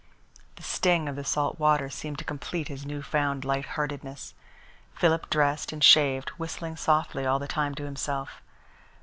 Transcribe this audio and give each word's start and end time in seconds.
The 0.55 0.63
sting 0.63 1.07
of 1.07 1.15
the 1.15 1.23
salt 1.23 1.59
water 1.59 1.87
seemed 1.87 2.17
to 2.17 2.23
complete 2.25 2.69
his 2.69 2.87
new 2.87 3.03
found 3.03 3.45
light 3.45 3.67
heartedness. 3.77 4.33
Philip 4.95 5.29
dressed 5.29 5.71
and 5.71 5.83
shaved, 5.83 6.29
whistling 6.39 6.75
softly 6.75 7.23
all 7.27 7.37
the 7.37 7.47
time 7.47 7.75
to 7.75 7.83
himself. 7.85 8.41